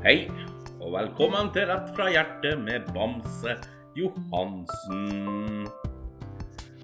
Hei, 0.00 0.30
og 0.80 0.94
velkommen 0.94 1.50
til 1.52 1.66
Rett 1.68 1.90
fra 1.92 2.06
hjertet 2.08 2.56
med 2.56 2.86
Bamse 2.94 3.58
Johansen. 3.92 5.66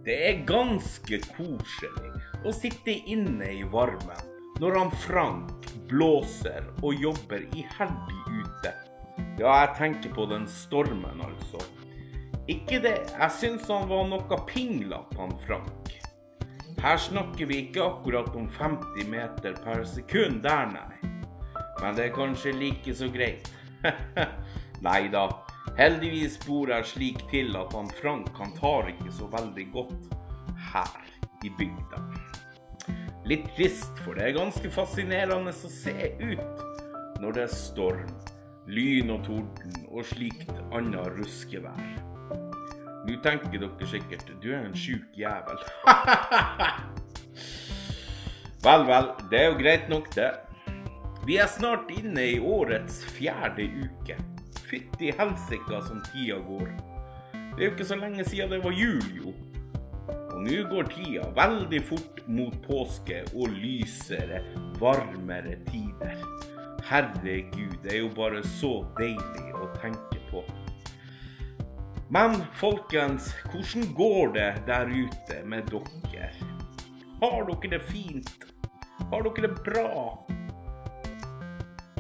Det 0.05 0.17
er 0.27 0.43
ganske 0.45 1.23
koselig 1.31 2.13
å 2.45 2.53
sitte 2.53 2.93
inne 3.09 3.49
i 3.55 3.63
varmen 3.73 4.21
når 4.61 4.77
han 4.77 4.93
Frank 5.07 5.71
blåser 5.89 6.69
og 6.83 7.01
jobber 7.07 7.49
iherdig 7.57 8.21
ute. 8.43 8.75
Ja, 9.41 9.63
jeg 9.63 9.73
tenker 9.81 10.13
på 10.21 10.29
den 10.29 10.45
stormen, 10.45 11.25
altså. 11.25 11.65
Ikke 12.53 12.85
det, 12.85 12.99
jeg 13.17 13.37
syns 13.41 13.73
han 13.73 13.89
var 13.89 14.05
noe 14.13 14.43
pinglete, 14.53 15.17
han 15.17 15.33
Frank. 15.49 15.97
Her 16.85 17.01
snakker 17.01 17.49
vi 17.49 17.65
ikke 17.65 17.89
akkurat 17.95 18.37
om 18.37 18.53
50 18.61 19.09
meter 19.09 19.57
per 19.65 19.89
sekund 19.89 20.45
der, 20.45 20.69
nei. 20.77 21.16
Men 21.81 21.97
det 21.97 22.07
er 22.07 22.17
kanskje 22.17 22.55
like 22.57 22.95
så 22.97 23.09
greit. 23.13 23.51
nei 24.87 25.09
da. 25.13 25.29
Heldigvis 25.77 26.39
bor 26.47 26.71
jeg 26.73 26.89
slik 26.89 27.25
til 27.31 27.57
at 27.59 27.75
han 27.77 27.91
Frank 27.99 28.31
han 28.39 28.55
tar 28.57 28.89
ikke 28.93 29.13
så 29.13 29.29
veldig 29.33 29.67
godt 29.75 30.15
her 30.73 30.97
i 31.45 31.53
bygda. 31.59 32.01
Litt 33.27 33.49
trist, 33.57 33.91
for 34.05 34.17
det 34.17 34.29
er 34.29 34.39
ganske 34.39 34.71
fascinerende 34.71 35.51
å 35.51 35.71
se 35.73 36.13
ut 36.23 36.65
når 37.21 37.35
det 37.35 37.43
er 37.47 37.53
storm, 37.53 38.13
lyn 38.71 39.11
og 39.15 39.25
torden 39.27 39.77
og 39.89 40.07
slikt 40.07 40.53
annet 40.75 41.11
ruskevær. 41.17 41.81
Nå 43.07 43.19
tenker 43.23 43.59
dere 43.59 43.91
sikkert 43.91 44.31
du 44.43 44.49
er 44.53 44.65
en 44.65 44.79
sjuk 44.79 45.19
jævel. 45.19 45.61
vel, 48.67 48.87
vel, 48.89 49.13
det 49.31 49.43
er 49.43 49.51
jo 49.51 49.61
greit 49.61 49.91
nok, 49.91 50.11
det. 50.15 50.31
Vi 51.27 51.41
er 51.43 51.49
snart 51.51 51.89
inne 51.91 52.23
i 52.23 52.35
årets 52.39 53.01
fjerde 53.17 53.65
uke. 53.67 54.15
Fytti 54.69 55.09
helsika 55.19 55.81
som 55.83 55.99
tida 56.13 56.37
går. 56.39 56.69
Det 57.33 57.65
er 57.65 57.65
jo 57.65 57.71
ikke 57.73 57.87
så 57.89 57.97
lenge 57.99 58.23
siden 58.29 58.53
det 58.55 58.61
var 58.63 58.77
jul, 58.79 59.09
jo. 59.17 59.33
Og 60.07 60.37
nå 60.45 60.61
går 60.71 60.87
tida 60.93 61.25
veldig 61.35 61.81
fort 61.89 62.21
mot 62.31 62.55
påske 62.69 63.25
og 63.33 63.57
lysere, 63.57 64.45
varmere 64.79 65.57
tider. 65.67 66.23
Herregud, 66.87 67.75
det 67.83 67.97
er 67.97 68.01
jo 68.05 68.13
bare 68.15 68.45
så 68.47 68.73
deilig 69.01 69.51
å 69.59 69.67
tenke 69.81 70.23
på. 70.31 70.45
Men 72.07 72.39
folkens, 72.55 73.33
hvordan 73.51 73.91
går 73.99 74.35
det 74.39 74.49
der 74.71 74.95
ute 74.95 75.43
med 75.43 75.75
dere? 75.75 76.31
Har 77.19 77.51
dere 77.51 77.75
det 77.75 77.85
fint? 77.91 78.51
Har 79.11 79.27
dere 79.27 79.49
det 79.49 79.55
bra? 79.67 79.97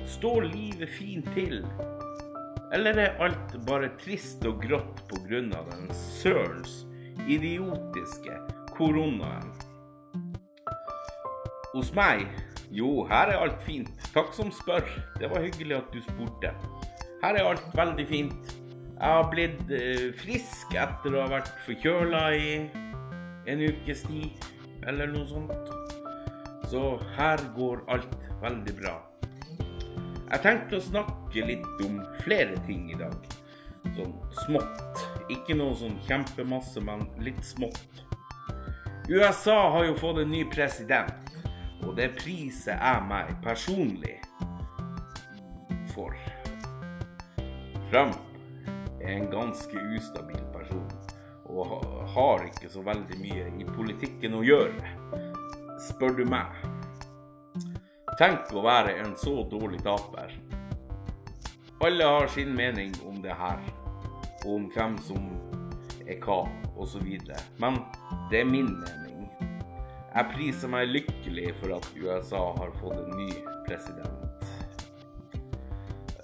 Står 0.06 0.46
livet 0.46 0.88
fint 0.88 1.26
til? 1.34 1.64
Eller 2.74 2.98
er 2.98 3.22
alt 3.22 3.54
bare 3.66 3.88
trist 3.98 4.44
og 4.46 4.60
grått 4.62 5.00
pga. 5.10 5.40
den 5.40 5.88
sørens 5.94 6.86
idiotiske 7.28 8.36
koronaen? 8.76 9.50
Hos 11.74 11.90
meg? 11.94 12.26
Jo, 12.70 13.04
her 13.04 13.32
er 13.34 13.42
alt 13.42 13.62
fint. 13.62 13.90
Takk 14.14 14.30
som 14.34 14.50
spør. 14.50 14.86
Det 15.18 15.30
var 15.30 15.42
hyggelig 15.42 15.76
at 15.76 15.90
du 15.92 16.00
spurte. 16.02 16.54
Her 17.22 17.34
er 17.34 17.50
alt 17.50 17.66
veldig 17.74 18.06
fint. 18.06 18.54
Jeg 18.96 19.12
har 19.12 19.30
blitt 19.30 19.70
eh, 19.70 20.12
frisk 20.16 20.72
etter 20.72 21.14
å 21.14 21.24
ha 21.24 21.32
vært 21.34 21.50
forkjøla 21.66 22.22
i 22.32 22.54
en 23.46 23.66
ukes 23.66 24.06
tid, 24.06 24.46
eller 24.86 25.10
noe 25.10 25.26
sånt. 25.28 25.74
Så 26.70 26.96
her 27.18 27.42
går 27.58 27.84
alt 27.92 28.16
veldig 28.42 28.78
bra. 28.80 28.96
Jeg 30.26 30.42
tenkte 30.42 30.80
å 30.80 30.82
snakke 30.82 31.44
litt 31.46 31.82
om 31.86 32.00
flere 32.24 32.56
ting 32.66 32.88
i 32.90 32.98
dag. 32.98 33.14
Sånn 33.94 34.14
smått. 34.42 35.04
Ikke 35.30 35.54
noe 35.54 35.76
sånn 35.78 35.94
kjempemasse, 36.08 36.82
men 36.82 37.04
litt 37.22 37.44
smått. 37.46 38.02
USA 39.06 39.70
har 39.70 39.84
jo 39.86 39.94
fått 40.00 40.18
en 40.24 40.32
ny 40.34 40.42
president, 40.50 41.30
og 41.86 41.94
det 41.94 42.08
priser 42.18 42.74
jeg 42.74 43.04
meg 43.06 43.30
personlig 43.44 44.16
for. 45.94 46.16
Trump 47.92 48.18
er 48.98 49.12
en 49.20 49.30
ganske 49.30 49.84
ustabil 49.94 50.42
person, 50.50 50.88
og 51.46 51.78
har 52.16 52.48
ikke 52.48 52.72
så 52.72 52.82
veldig 52.82 53.20
mye 53.22 53.46
i 53.62 53.68
politikken 53.76 54.34
å 54.34 54.42
gjøre, 54.42 54.90
spør 55.86 56.18
du 56.18 56.26
meg. 56.26 56.50
Tenk 58.16 58.48
å 58.56 58.62
være 58.64 58.94
en 59.02 59.10
så 59.20 59.42
dårlig 59.44 59.82
taper. 59.84 60.30
Alle 61.84 62.04
har 62.08 62.30
sin 62.32 62.54
mening 62.56 62.94
om 63.04 63.18
det 63.20 63.34
her, 63.36 63.60
og 64.46 64.54
om 64.54 64.68
hvem 64.72 64.94
som 65.04 65.26
er 66.06 66.16
hva, 66.24 66.46
osv. 66.80 67.10
Men 67.60 67.76
det 68.30 68.40
er 68.40 68.48
min 68.48 68.70
mening. 68.78 69.26
Jeg 70.14 70.30
priser 70.30 70.72
meg 70.72 70.88
lykkelig 70.94 71.52
for 71.58 71.74
at 71.76 71.90
USA 72.00 72.40
har 72.56 72.72
fått 72.80 73.02
en 73.02 73.20
ny 73.20 73.28
president. 73.68 74.48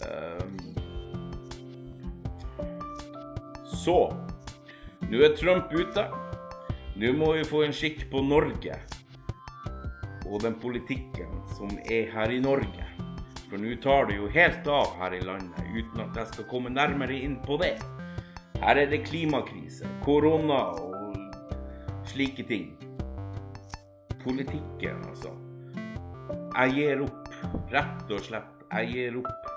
Um. 0.00 0.56
så 3.82 3.98
Nå 5.10 5.20
er 5.20 5.36
Trump 5.36 5.68
ute. 5.76 6.06
Nå 6.96 7.12
må 7.20 7.34
vi 7.36 7.44
få 7.44 7.66
en 7.66 7.76
skikk 7.76 8.06
på 8.08 8.24
Norge 8.24 8.80
og 10.26 10.42
den 10.44 10.54
politikken 10.62 11.32
som 11.56 11.72
er 11.90 12.10
her 12.12 12.32
i 12.32 12.40
Norge. 12.42 12.86
For 13.48 13.60
nå 13.60 13.74
tar 13.84 14.06
det 14.08 14.16
jo 14.16 14.30
helt 14.32 14.68
av 14.70 14.94
her 15.00 15.16
i 15.16 15.20
landet, 15.24 15.58
uten 15.74 16.04
at 16.06 16.16
jeg 16.16 16.30
skal 16.30 16.48
komme 16.48 16.72
nærmere 16.72 17.18
inn 17.20 17.36
på 17.44 17.58
det. 17.60 17.74
Her 18.62 18.78
er 18.80 18.88
det 18.88 19.02
klimakrise, 19.08 19.88
korona 20.04 20.60
og 20.78 21.18
slike 22.08 22.46
ting. 22.48 22.70
Politikken, 24.22 25.02
altså. 25.10 25.34
Jeg 26.52 26.76
gir 26.76 27.02
opp. 27.04 27.28
Rett 27.72 28.12
og 28.14 28.22
slett, 28.22 28.62
jeg 28.70 28.92
gir 28.94 29.18
opp. 29.20 29.50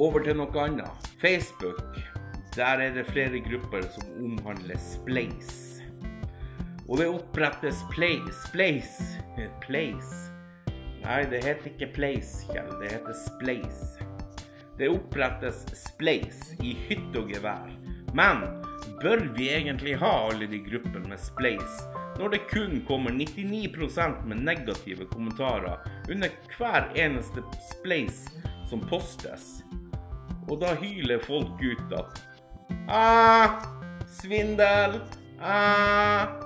Over 0.00 0.24
til 0.26 0.40
noe 0.40 0.64
annet. 0.64 1.10
Facebook. 1.20 1.84
Der 2.56 2.82
er 2.82 2.94
det 2.94 3.06
flere 3.10 3.42
grupper 3.42 3.86
som 3.94 4.10
omhandler 4.24 4.78
Splace. 4.78 5.63
Og 6.88 6.98
det 7.00 7.08
opprettes 7.08 7.80
play, 7.90 8.20
Splace 8.44 9.20
Place. 9.64 10.30
Nei, 11.04 11.22
det 11.28 11.40
heter 11.44 11.70
ikke 11.72 11.92
Place, 11.96 12.44
Kjell. 12.48 12.68
Det 12.80 12.92
heter 12.92 13.16
Splace. 13.16 14.04
Det 14.78 14.88
opprettes 14.92 15.64
Splace 15.78 16.56
i 16.64 16.74
hytte 16.88 17.22
og 17.22 17.32
gevær. 17.32 17.72
Men 18.16 18.44
bør 19.02 19.24
vi 19.36 19.48
egentlig 19.52 19.96
ha 20.00 20.12
alle 20.28 20.48
de 20.50 20.60
gruppene 20.64 21.08
med 21.08 21.20
Splace 21.20 21.90
når 22.14 22.30
det 22.30 22.44
kun 22.46 22.76
kommer 22.86 23.10
99% 23.10 24.20
med 24.30 24.44
negative 24.46 25.08
kommentarer 25.10 25.82
under 26.06 26.30
hver 26.54 26.86
eneste 26.94 27.42
Splace 27.72 28.30
som 28.70 28.84
postes? 28.86 29.64
Og 30.46 30.60
da 30.62 30.76
hyler 30.78 31.24
folk 31.24 31.58
ut 31.64 31.98
at 31.98 32.22
Ah, 32.88 33.60
svindel. 34.20 35.00
Ah. 35.40 36.43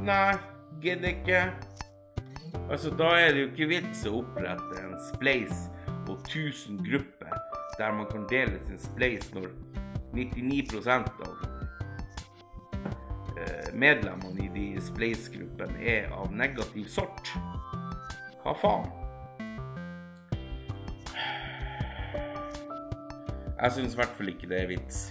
Nei, 0.00 0.34
gidder 0.82 1.08
ikke. 1.08 1.40
Altså, 2.70 2.90
da 2.90 3.10
er 3.18 3.32
det 3.32 3.40
jo 3.40 3.48
ikke 3.50 3.70
vits 3.72 4.04
å 4.06 4.20
opprette 4.20 4.82
en 4.82 4.94
spleis 5.10 5.66
på 6.06 6.16
1000 6.22 6.78
grupper 6.86 7.34
der 7.78 7.92
man 7.94 8.06
kan 8.10 8.26
dele 8.30 8.58
sin 8.66 8.78
spleis 8.78 9.28
når 9.34 9.50
99% 10.14 11.10
av 11.26 11.44
eh, 13.38 13.68
medlemmene 13.74 14.46
i 14.46 14.48
de 14.54 14.66
spleisgruppene 14.82 15.82
er 15.82 16.10
av 16.14 16.32
negativ 16.34 16.88
sort. 16.90 17.34
Hva 18.42 18.56
faen? 18.62 18.90
Jeg 23.58 23.74
syns 23.74 23.94
i 23.94 23.98
hvert 23.98 24.18
fall 24.18 24.30
ikke 24.30 24.50
det 24.50 24.60
er 24.62 24.68
vits. 24.70 25.08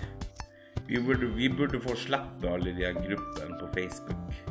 Vi 0.88 1.00
burde, 1.03 1.27
vi 1.35 1.50
burde 1.51 1.81
få 1.83 1.97
slippe 2.00 2.47
alle 2.47 2.71
de 2.75 2.94
gruppene 2.95 3.57
på 3.59 3.73
Facebook. 3.75 4.46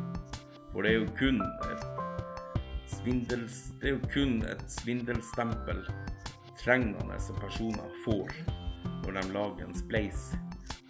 For 0.76 0.84
det 0.84 0.90
er 0.92 0.98
jo 0.98 1.12
kun 1.16 1.38
et 1.40 1.84
svindels... 2.92 3.54
Det 3.80 3.88
er 3.88 3.94
jo 3.94 4.08
kun 4.12 4.42
et 4.44 4.64
svindelstempel 4.68 5.78
trengende 6.60 7.16
personer 7.40 7.94
får 8.04 8.34
når 9.06 9.16
de 9.16 9.22
lager 9.32 9.64
en 9.64 9.78
spleis. 9.78 10.26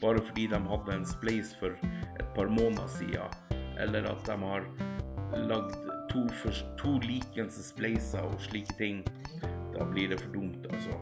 Bare 0.00 0.24
fordi 0.26 0.48
de 0.50 0.58
hadde 0.72 0.96
en 0.96 1.06
spleis 1.06 1.54
for 1.60 1.78
et 2.18 2.26
par 2.34 2.50
måneder 2.50 2.90
siden, 2.96 3.38
eller 3.78 4.10
at 4.10 4.26
de 4.26 4.36
har 4.42 4.66
lagd 5.46 5.78
to, 6.10 6.26
to 6.82 6.98
likens 7.06 7.62
spleiser 7.70 8.26
og 8.26 8.42
slike 8.42 8.74
ting. 8.82 9.06
Da 9.70 9.86
blir 9.86 10.10
det 10.10 10.18
for 10.20 10.34
dumt, 10.34 10.66
altså. 10.66 10.98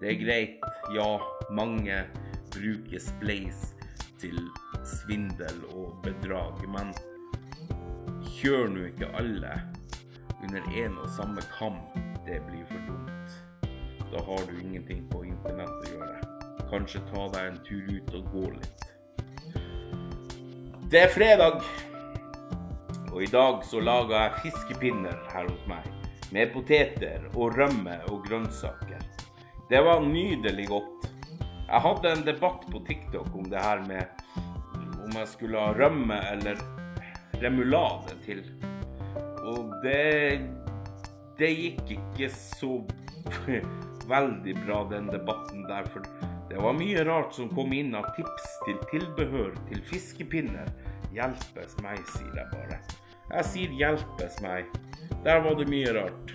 Det 0.00 0.12
er 0.12 0.24
greit, 0.26 0.72
ja, 0.92 1.10
mange 1.48 2.04
bruker 2.52 3.00
spleis 3.00 3.70
til 4.20 4.36
svindel 4.88 5.60
og 5.74 5.98
bedrag, 6.04 6.62
men 6.72 6.92
kjør 8.38 8.68
nå 8.72 8.88
ikke 8.90 9.10
alle 9.18 9.52
under 10.42 10.68
én 10.78 10.96
og 11.02 11.10
samme 11.16 11.42
kam, 11.58 11.80
det 12.26 12.40
blir 12.46 12.64
for 12.70 12.84
dumt. 12.86 13.38
Da 14.12 14.22
har 14.24 14.44
du 14.48 14.60
ingenting 14.60 15.02
på 15.10 15.24
internett 15.28 15.74
å 15.82 15.90
gjøre. 15.92 16.20
Kanskje 16.70 17.02
ta 17.10 17.26
deg 17.34 17.50
en 17.50 17.60
tur 17.66 17.90
ut 17.90 18.14
og 18.18 18.30
gå 18.32 18.44
litt. 18.54 18.86
Det 20.88 21.02
er 21.04 21.12
fredag, 21.12 21.60
og 23.12 23.22
i 23.24 23.30
dag 23.32 23.64
så 23.68 23.80
laga 23.84 24.22
jeg 24.22 24.44
fiskepinner 24.46 25.18
her 25.32 25.48
hos 25.50 25.66
meg. 25.68 25.84
Med 26.32 26.52
poteter 26.52 27.24
og 27.34 27.56
rømme 27.56 27.98
og 28.12 28.24
grønnsaker. 28.28 29.02
Det 29.68 29.80
var 29.84 30.04
nydelig 30.04 30.68
godt. 30.68 31.08
Jeg 31.68 31.84
hadde 31.84 32.12
en 32.12 32.24
debatt 32.24 32.64
på 32.72 32.80
TikTok 32.86 33.34
om 33.36 33.48
det 33.52 33.60
her 33.60 33.82
med 33.84 34.27
om 35.08 35.16
jeg 35.16 35.28
skulle 35.32 35.60
ha 35.60 35.72
rømme 35.76 36.18
eller 36.32 36.60
remulade 37.42 38.16
til. 38.26 38.44
Og 39.48 39.72
det 39.84 40.40
Det 41.38 41.52
gikk 41.54 41.90
ikke 41.94 42.28
så 42.34 42.80
veldig 44.14 44.54
bra, 44.66 44.80
den 44.90 45.06
debatten 45.06 45.62
der. 45.68 45.86
For 45.86 46.02
det 46.50 46.58
var 46.58 46.74
mye 46.74 47.04
rart 47.06 47.36
som 47.36 47.52
kom 47.54 47.70
inn 47.76 47.94
av 47.94 48.08
tips 48.16 48.48
til 48.64 48.80
tilbehør 48.90 49.54
til 49.68 49.84
fiskepinner. 49.86 50.66
Hjelpes 51.14 51.78
meg, 51.84 52.02
sier 52.16 52.34
jeg 52.40 52.50
bare. 52.56 52.80
Jeg 53.30 53.46
sier 53.52 53.78
hjelpes 53.78 54.40
meg. 54.42 54.66
Der 55.22 55.44
var 55.46 55.54
det 55.60 55.68
mye 55.70 55.94
rart. 55.94 56.34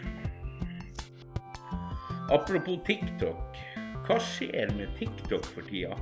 Apropos 2.32 2.80
TikTok. 2.88 3.60
Hva 4.08 4.22
skjer 4.24 4.72
med 4.80 4.96
TikTok 5.02 5.52
for 5.52 5.68
tida? 5.68 6.00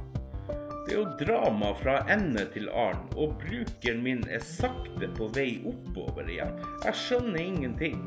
Det 0.91 0.97
er 0.97 1.03
jo 1.05 1.19
drama 1.23 1.69
fra 1.79 1.93
ende 2.11 2.41
til 2.51 2.65
annen, 2.67 3.05
og 3.15 3.37
brukeren 3.39 4.01
min 4.03 4.25
er 4.27 4.41
sakte 4.43 5.07
på 5.15 5.29
vei 5.37 5.61
oppover 5.63 6.27
igjen. 6.27 6.51
Jeg 6.83 6.99
skjønner 6.99 7.39
ingenting. 7.39 8.01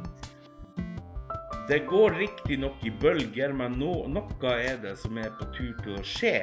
Det 1.70 1.78
går 1.88 2.18
riktignok 2.18 2.84
i 2.84 2.92
bølger, 3.00 3.54
men 3.56 3.78
no, 3.80 3.94
noe 4.12 4.52
er 4.52 4.76
det 4.82 4.92
som 5.00 5.16
er 5.16 5.32
på 5.38 5.48
tur 5.56 5.72
til 5.80 5.96
å 5.96 6.04
skje. 6.04 6.34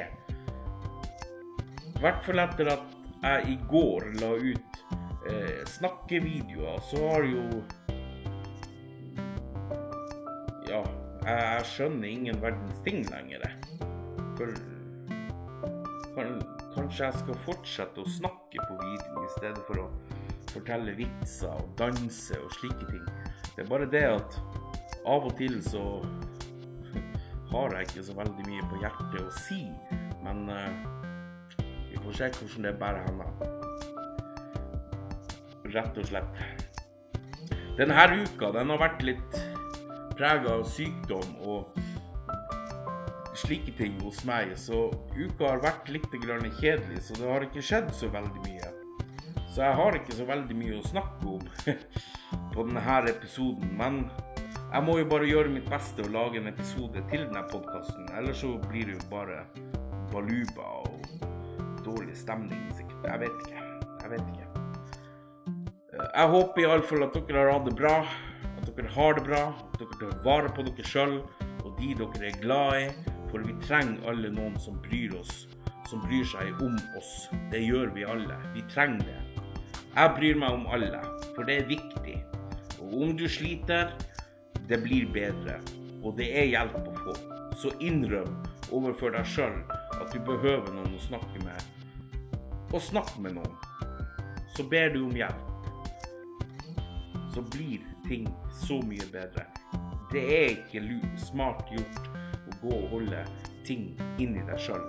I 1.92 2.02
hvert 2.02 2.26
fall 2.26 2.42
etter 2.42 2.72
at 2.74 2.98
jeg 3.22 3.54
i 3.54 3.56
går 3.70 4.10
la 4.18 4.34
ut 4.42 4.82
eh, 5.30 5.62
snakkevideoer, 5.76 6.82
så 6.90 7.06
har 7.12 7.30
jo 7.36 7.46
Ja, 10.66 10.82
jeg, 10.82 11.38
jeg 11.38 11.72
skjønner 11.76 12.10
ingen 12.10 12.42
verdens 12.42 12.82
ting 12.82 13.06
lenger. 13.14 13.46
For 14.34 14.50
Kanskje 16.12 17.06
jeg 17.06 17.20
skal 17.22 17.38
fortsette 17.46 18.02
å 18.02 18.10
snakke 18.18 18.64
på 18.68 18.74
video 18.76 19.22
i 19.24 19.30
stedet 19.38 19.62
for 19.68 19.84
å 19.84 19.86
fortelle 20.52 20.92
vitser 20.98 21.52
og 21.54 21.70
danse 21.78 22.36
og 22.36 22.52
slike 22.58 22.88
ting. 22.90 23.06
Det 23.54 23.64
er 23.64 23.70
bare 23.70 23.88
det 23.88 24.04
at 24.10 24.36
av 25.08 25.24
og 25.28 25.32
til 25.38 25.56
så 25.64 25.82
har 27.52 27.76
jeg 27.76 27.88
ikke 27.88 28.04
så 28.08 28.16
veldig 28.16 28.44
mye 28.48 28.68
på 28.68 28.80
hjertet 28.82 29.22
å 29.22 29.32
si. 29.40 29.62
Men 30.24 30.44
uh, 30.52 30.72
vi 31.88 32.00
får 32.04 32.18
se 32.18 32.30
hvordan 32.36 32.68
det 32.68 32.74
bærer 32.80 33.08
hen. 33.08 33.24
Rett 35.72 35.96
og 35.96 36.08
slett. 36.12 36.44
Denne 37.78 38.04
uka 38.20 38.52
den 38.52 38.68
har 38.72 38.80
vært 38.84 39.00
litt 39.08 39.40
prega 40.12 40.58
av 40.58 40.68
sykdom 40.68 41.28
og 41.48 41.72
slike 43.42 43.74
ting 43.78 43.98
hos 44.02 44.22
meg, 44.28 44.54
så 44.58 44.86
uka 45.16 45.48
har 45.48 45.62
vært 45.64 45.90
litt 45.92 46.06
kjedelig, 46.12 47.02
så 47.02 47.18
det 47.18 47.28
har 47.28 47.46
ikke 47.46 47.64
skjedd 47.64 47.90
så 47.94 48.08
veldig 48.12 48.42
mye. 48.46 48.70
Så 49.52 49.66
jeg 49.66 49.76
har 49.76 49.96
ikke 49.98 50.14
så 50.16 50.24
veldig 50.24 50.54
mye 50.56 50.78
å 50.78 50.86
snakke 50.86 51.28
om 51.28 51.42
på 52.54 52.64
denne 52.64 53.00
episoden. 53.10 53.74
Men 53.76 53.98
jeg 54.72 54.86
må 54.86 54.96
jo 54.96 55.08
bare 55.10 55.28
gjøre 55.28 55.52
mitt 55.52 55.68
beste 55.68 56.06
og 56.06 56.14
lage 56.14 56.40
en 56.40 56.48
episode 56.48 57.02
til 57.10 57.26
denne 57.26 57.42
podkasten. 57.50 58.08
Ellers 58.16 58.40
så 58.40 58.54
blir 58.70 58.88
det 58.88 58.96
jo 58.96 59.10
bare 59.10 59.42
baluba 60.12 60.70
og 60.86 61.84
dårlig 61.84 62.16
stemning, 62.16 62.64
sikkert. 62.78 63.04
Jeg 63.10 63.24
vet 63.26 63.44
ikke. 63.44 63.68
Jeg 64.00 64.14
vet 64.14 64.32
ikke. 64.32 64.48
Jeg 66.02 66.28
håper 66.32 66.64
iallfall 66.64 67.04
at 67.10 67.18
dere 67.18 67.42
har 67.44 67.52
hatt 67.58 67.68
det 67.68 67.76
bra. 67.76 67.96
At 68.62 68.72
dere 68.72 68.96
har 68.96 69.18
det 69.18 69.28
bra. 69.28 69.46
At 69.52 69.80
dere 69.82 70.00
tar 70.00 70.20
vare 70.24 70.56
på 70.56 70.64
dere 70.70 70.88
sjøl 70.88 71.18
og 71.62 71.74
de 71.76 71.92
dere 72.00 72.30
er 72.30 72.40
glad 72.40 72.78
i. 72.80 73.11
For 73.32 73.40
vi 73.48 73.54
trenger 73.64 74.10
alle 74.10 74.28
noen 74.28 74.58
som 74.60 74.76
bryr 74.84 75.14
oss, 75.16 75.46
som 75.88 76.02
bryr 76.04 76.26
seg 76.28 76.60
om 76.60 76.74
oss. 76.98 77.12
Det 77.48 77.62
gjør 77.64 77.94
vi 77.94 78.04
alle. 78.04 78.36
Vi 78.52 78.64
trenger 78.68 79.06
det. 79.08 79.44
Jeg 79.94 80.12
bryr 80.18 80.36
meg 80.40 80.56
om 80.58 80.66
alle, 80.68 81.00
for 81.32 81.48
det 81.48 81.62
er 81.62 81.70
viktig. 81.70 82.18
Og 82.84 82.92
om 83.06 83.14
du 83.16 83.24
sliter, 83.28 83.94
det 84.68 84.82
blir 84.84 85.08
bedre. 85.14 85.56
Og 86.04 86.18
det 86.20 86.28
er 86.42 86.50
hjelp 86.52 86.76
å 86.82 86.94
få. 87.00 87.16
Så 87.56 87.72
innrøm 87.80 88.36
overfor 88.68 89.16
deg 89.16 89.28
sjøl 89.28 89.56
at 89.96 90.12
du 90.12 90.20
behøver 90.28 90.68
noen 90.76 90.96
å 90.98 91.04
snakke 91.06 91.40
med. 91.46 92.36
Og 92.72 92.80
snakk 92.84 93.14
med 93.16 93.38
noen. 93.40 93.56
Så 94.52 94.68
ber 94.68 94.92
du 94.92 95.06
om 95.06 95.16
hjelp. 95.16 95.48
Så 97.32 97.40
blir 97.48 97.80
ting 98.04 98.28
så 98.60 98.82
mye 98.84 99.08
bedre. 99.12 99.48
Det 100.12 100.24
er 100.36 100.50
ikke 100.58 100.84
smart 101.16 101.64
gjort 101.72 102.11
gå 102.62 102.72
og 102.72 102.88
holde 102.94 103.24
ting 103.66 103.92
inni 104.22 104.42
deg 104.46 104.58
sjøl. 104.60 104.84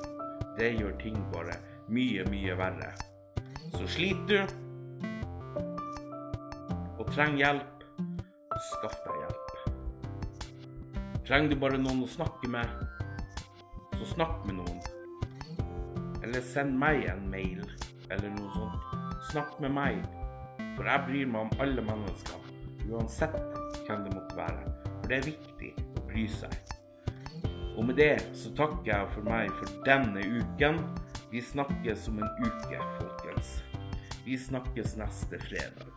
Det 0.58 0.74
gjør 0.78 0.96
ting 1.02 1.18
bare 1.34 1.58
mye, 1.94 2.26
mye 2.30 2.58
verre. 2.58 2.94
Så 3.74 3.88
sliter 3.90 4.46
du 4.46 4.60
og 7.02 7.10
trenger 7.12 7.40
hjelp, 7.42 7.86
skaff 8.70 9.00
deg 9.06 9.22
hjelp. 9.24 9.54
Trenger 11.28 11.54
du 11.54 11.60
bare 11.60 11.80
noen 11.82 12.04
å 12.06 12.10
snakke 12.10 12.50
med, 12.52 12.68
så 13.98 14.10
snakk 14.14 14.44
med 14.48 14.60
noen. 14.62 14.80
Eller 16.24 16.44
send 16.46 16.78
meg 16.80 17.08
en 17.12 17.26
mail 17.32 17.64
eller 18.10 18.30
noe 18.38 18.52
sånt. 18.56 18.92
Snakk 19.32 19.56
med 19.64 19.74
meg, 19.76 20.02
for 20.76 20.88
jeg 20.88 21.06
bryr 21.08 21.32
meg 21.32 21.48
om 21.48 21.64
alle 21.64 21.86
mennesker, 21.88 22.52
uansett 22.92 23.40
hvem 23.88 24.06
det 24.06 24.16
måtte 24.16 24.38
være. 24.38 24.76
For 24.86 25.10
det 25.10 25.20
er 25.20 25.30
viktig 25.32 25.74
å 25.82 26.06
bry 26.08 26.28
seg. 26.38 26.63
Og 27.78 27.86
med 27.86 27.98
det 27.98 28.22
så 28.38 28.52
takker 28.58 28.92
jeg 28.92 29.10
for 29.16 29.26
meg 29.26 29.50
for 29.58 29.82
denne 29.88 30.22
uken. 30.22 30.78
Vi 31.32 31.42
snakkes 31.42 32.08
om 32.12 32.22
en 32.22 32.30
uke, 32.46 32.86
folkens. 33.00 33.58
Vi 34.26 34.38
snakkes 34.38 34.98
neste 35.00 35.42
fredag. 35.48 35.93